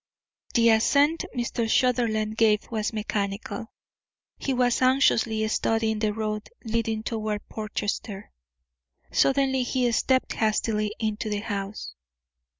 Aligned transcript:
The 0.55 0.69
assent 0.71 1.25
Mr. 1.37 1.69
Sutherland 1.69 2.35
gave 2.35 2.71
was 2.71 2.91
mechanical. 2.91 3.71
He 4.39 4.51
was 4.51 4.81
anxiously 4.81 5.47
studying 5.47 5.99
the 5.99 6.11
road 6.11 6.49
leading 6.63 7.03
toward 7.03 7.47
Portchester. 7.49 8.31
Suddenly 9.11 9.61
he 9.61 9.91
stepped 9.91 10.33
hastily 10.33 10.95
into 10.99 11.29
the 11.29 11.41
house. 11.41 11.93